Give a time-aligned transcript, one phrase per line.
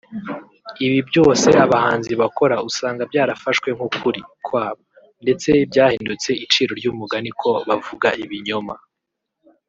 [0.85, 4.81] Ibi byose abahanzi bakora usanga byarafashwe nk’ukuri [kwabo]
[5.23, 8.75] ndetse byahindutse iciro ry’umugani ko ‘bavuga ibinyoma